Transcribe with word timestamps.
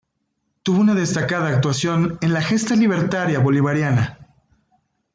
Tuvo 0.63 0.81
una 0.81 0.95
destacada 0.95 1.49
actuación 1.49 2.17
en 2.23 2.33
la 2.33 2.41
Gesta 2.41 2.75
Libertaria 2.75 3.37
Bolivariana. 3.37 4.17